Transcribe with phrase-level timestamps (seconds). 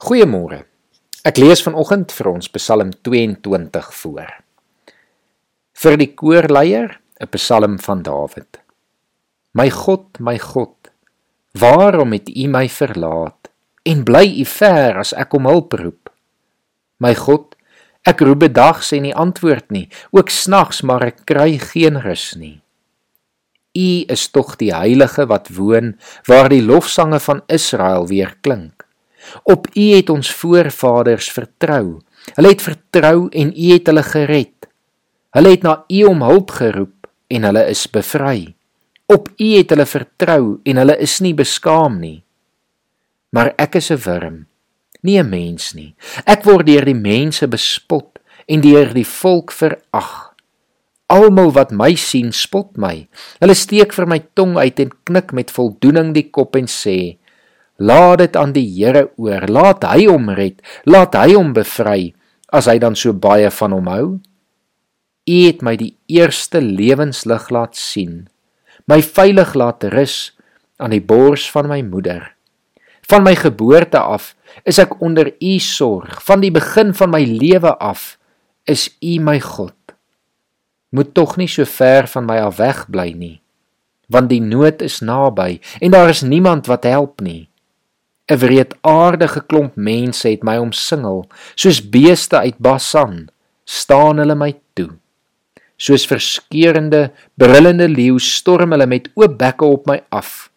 [0.00, 0.62] Goeiemôre.
[1.28, 4.30] Ek lees vanoggend vir ons Psalm 22 voor.
[5.76, 8.62] Vir die koorleier, 'n Psalm van Dawid.
[9.52, 10.88] My God, my God,
[11.52, 13.52] waarom het U my verlaat
[13.84, 16.08] en bly U ver as ek om hulp roep?
[16.98, 17.54] My God,
[18.06, 22.62] ek roep bedags en U antwoord nie, ook snags maar ek kry geen rus nie.
[23.76, 28.86] U is tog die heilige wat woon waar die lofsange van Israel weer klink.
[29.42, 32.00] Op U het ons voorvaders vertrou.
[32.34, 34.68] Hulle het vertrou en U het hulle gered.
[35.30, 38.54] Hulle het na U om hulp geroep en hulle is bevry.
[39.06, 42.22] Op U het hulle vertrou en hulle is nie beskaam nie.
[43.30, 44.46] Maar ek is 'n wurm,
[45.02, 45.94] nie 'n mens nie.
[46.26, 50.34] Ek word deur die mense bespot en deur die volk verag.
[51.06, 53.08] Almal wat my sien, spot my.
[53.40, 57.18] Hulle steek vir my tong uit en knik met voldoening die kop en sê:
[57.80, 59.48] Laat dit aan die Here oor.
[59.48, 60.60] Laat hy hom red.
[60.84, 62.12] Laat hy hom bevry
[62.52, 64.06] as hy dan so baie van hom hou.
[65.30, 68.28] U het my die eerste lewenslig laat sien.
[68.90, 70.32] My veilig laat rus
[70.80, 72.32] aan die bors van my moeder.
[73.10, 76.20] Van my geboorte af is ek onder u sorg.
[76.26, 78.16] Van die begin van my lewe af
[78.64, 79.74] is u my God.
[80.90, 83.36] Moet tog nie so ver van my af weg bly nie,
[84.10, 87.49] want die nood is naby en daar is niemand wat help nie.
[88.30, 93.28] 'n wreedaardige klomp mense het my omsingel, soos beeste uit Basan,
[93.64, 94.90] staan hulle my toe.
[95.76, 100.50] Soos verskeurende, brullende leeu storm hulle met oop bekke op my af.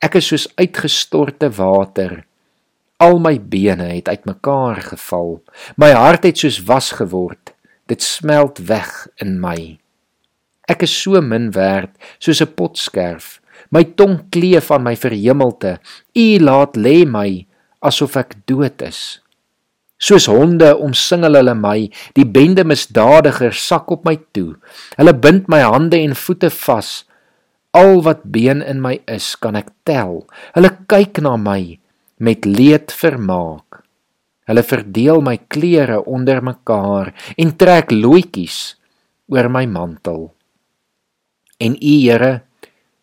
[0.00, 2.24] Ek is soos uitgestorte water.
[3.00, 5.38] Al my bene het uitmekaar geval.
[5.76, 7.54] My hart het soos was geword.
[7.88, 9.78] Dit smelt weg in my.
[10.68, 13.39] Ek is so min werd, soos 'n potskerf.
[13.68, 15.78] My tong kleef aan my verhemelte.
[16.16, 17.44] U laat lê my
[17.84, 19.20] asof ek dood is.
[20.00, 21.84] Soos honde omsingel hulle my,
[22.16, 24.56] die bende misdadigers sak op my toe.
[24.96, 27.02] Hulle bind my hande en voete vas.
[27.76, 30.24] Al wat been in my is, kan ek tel.
[30.56, 31.76] Hulle kyk na my
[32.20, 33.84] met leed vermaak.
[34.50, 38.74] Hulle verdeel my klere onder mekaar en trek loetjies
[39.30, 40.30] oor my mantel.
[41.60, 42.40] En U Here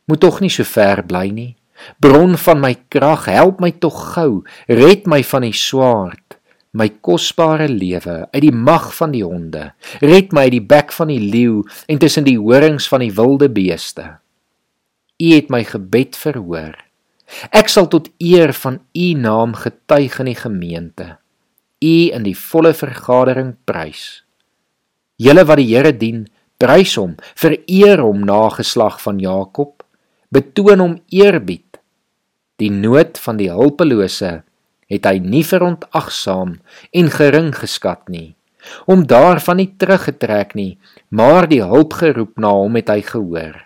[0.07, 1.53] moet tog nie so ver bly nie.
[2.01, 6.37] Bron van my krag, help my tog gou, red my van die swaard,
[6.77, 9.71] my kosbare lewe uit die mag van die honde.
[10.01, 13.49] Red my uit die bek van die leeu en tussen die horings van die wilde
[13.53, 14.17] beeste.
[15.17, 16.75] U het my gebed verhoor.
[17.51, 21.07] Ek sal tot eer van u naam getuig in die gemeente.
[21.83, 24.23] U in die volle vergadering prys.
[25.17, 26.27] Julle wat die Here dien,
[26.61, 29.76] prys hom, vereer hom nageslag van Jakob
[30.33, 31.79] betoon hom eerbied.
[32.57, 34.41] Die nood van die hulpelose
[34.91, 36.57] het hy nie verontagsaam
[36.95, 38.35] en gering geskat nie.
[38.89, 40.77] Om daarvan nie teruggetrek nie,
[41.09, 43.61] maar die hulp geroep na hom het hy gehoor.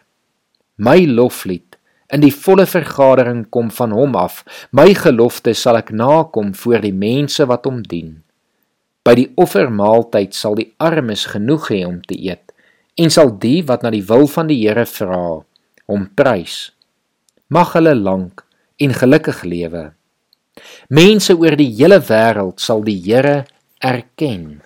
[0.77, 1.77] My loflied
[2.11, 4.41] in die volle vergadering kom van hom af.
[4.75, 8.19] My gelofte sal ek nakom voor die mense wat hom dien.
[9.01, 12.51] By die offermaaltyd sal die armes genoeg hê om te eet
[12.99, 15.39] en sal die wat na die wil van die Here vra
[15.91, 16.71] hom prys.
[17.51, 18.45] Mag hulle lank
[18.81, 19.89] en gelukkig lewe.
[20.89, 23.43] Mense oor die hele wêreld sal die Here
[23.83, 24.61] erken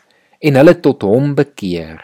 [0.45, 1.99] en hulle tot hom bekeer.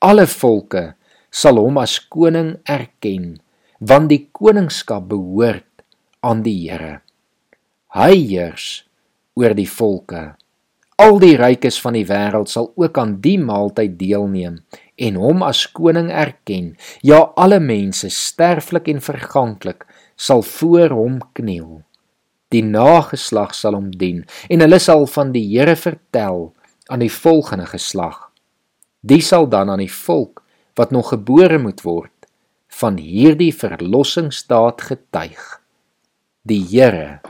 [0.00, 0.94] Alle volke
[1.30, 3.38] sal hom as koning erken,
[3.80, 5.84] want die koningskap behoort
[6.24, 7.00] aan die Here.
[7.96, 8.84] Hy heers
[9.38, 10.34] oor die volke.
[11.00, 14.58] Al die rykes van die wêreld sal ook aan die maaltyd deelneem
[15.00, 16.74] en hom as koning erken.
[17.00, 19.86] Ja, alle mense, sterflik en verganklik,
[20.20, 21.80] sal voor hom kniel.
[22.52, 26.50] Die nageslag sal hom dien en hulle sal van die Here vertel
[26.92, 28.28] aan die volgende geslag.
[29.00, 30.44] Die sal dan aan die volk
[30.76, 32.28] wat nog gebore moet word
[32.82, 35.60] van hierdie verlossingsdaad getuig.
[36.44, 37.22] Die Here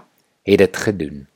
[0.43, 1.30] het dit gedoen.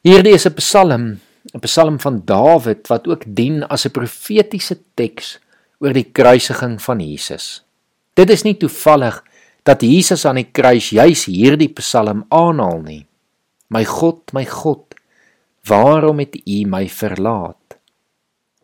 [0.00, 1.20] Hierdie is 'n Psalm,
[1.52, 5.38] 'n Psalm van Dawid wat ook dien as 'n profetiese teks
[5.78, 7.64] oor die kruisiging van Jesus.
[8.14, 9.22] Dit is nie toevallig
[9.62, 13.06] dat Jesus aan die kruis juis hierdie Psalm aanhaal nie.
[13.68, 14.94] My God, my God,
[15.64, 17.76] waarom het U my verlaat?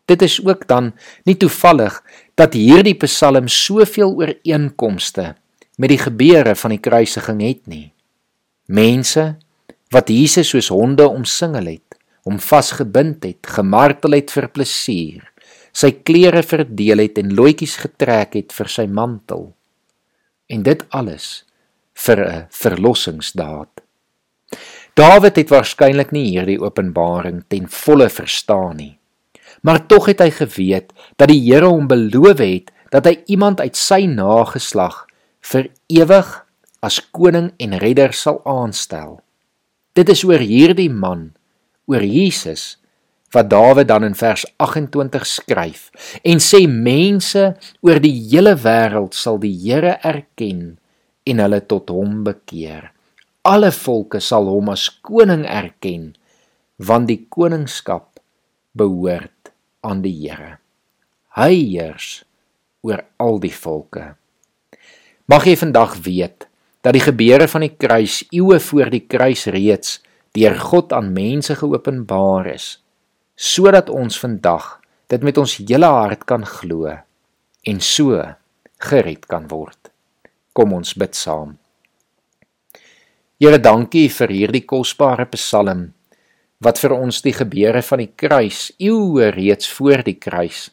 [0.07, 0.95] Dit is ook dan
[1.25, 2.03] nie toevallig
[2.35, 5.35] dat hierdie Psalm soveel ooreenkomste
[5.77, 7.93] met die gebeure van die kruisiging het nie.
[8.67, 9.37] Mense
[9.95, 15.25] wat Jesus soos honde omsingel het, hom vasgebind het, gemartel het vir plesier,
[15.77, 19.51] sy klere verdeel het en loetjies getrek het vir sy mantel.
[20.51, 21.45] En dit alles
[21.95, 23.83] vir 'n verlossingsdaad.
[24.97, 28.99] Dawid het waarskynlik nie hierdie openbaring ten volle verstaan nie.
[29.63, 33.77] Maar tog het hy geweet dat die Here hom beloof het dat hy iemand uit
[33.77, 35.07] sy nageslag
[35.41, 36.47] vir ewig
[36.81, 39.21] as koning en redder sal aanstel.
[39.97, 41.31] Dit is oor hierdie man,
[41.89, 42.75] oor Jesus
[43.35, 45.89] wat Dawid dan in vers 28 skryf
[46.25, 47.43] en sê mense
[47.85, 50.77] oor die hele wêreld sal die Here erken
[51.27, 52.93] en hulle tot hom bekeer.
[53.47, 56.13] Alle volke sal hom as koning erken
[56.77, 58.21] want die koningskap
[58.77, 59.53] behoort
[59.85, 60.59] aan die Here.
[61.37, 62.23] Hy heers
[62.87, 64.15] oor al die volke.
[65.27, 66.47] Mag jy vandag weet
[66.87, 69.97] dat die gebeure van die kruis eeue voor die kruis reeds
[70.39, 72.77] deur God aan mense geopenbaar is
[73.35, 74.77] sodat ons vandag
[75.11, 76.93] dit met ons hele hart kan glo
[77.67, 78.23] en so
[78.87, 79.91] gered kan word.
[80.55, 81.57] Kom ons bid saam.
[83.43, 85.89] Here, dankie vir hierdie kosbare Psalm
[86.63, 90.69] wat vir ons die gebeure van die kruis eeue reeds voor die kruis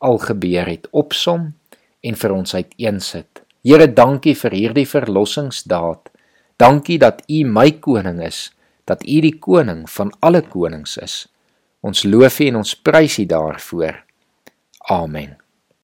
[0.00, 1.52] al gebeur het opsom
[2.00, 3.44] en vir ons uiteensit.
[3.68, 6.06] Here, dankie vir hierdie verlossingsdaad.
[6.56, 8.46] Dankie dat U my koning is,
[8.88, 11.16] dat U die koning van alle konings is.
[11.84, 14.00] Ons loof U en ons prys U daarvoor.
[14.88, 15.36] Amen.